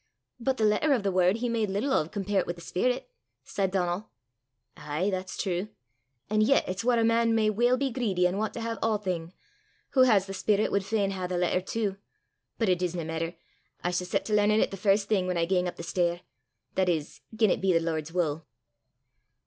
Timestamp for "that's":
5.11-5.37